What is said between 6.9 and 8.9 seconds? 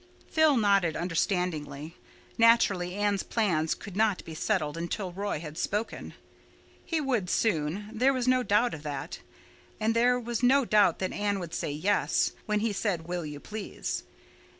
would soon—there was no doubt of